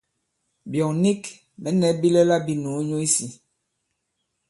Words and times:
Byɔ̂ŋ 0.71 0.91
nik 1.03 1.21
mɛ̌ 1.61 1.71
nɛ̄ 1.79 1.91
bilɛla 2.01 2.35
bī 2.45 2.53
nùu 2.63 2.79
nyu 2.87 2.97
isī. 3.07 3.29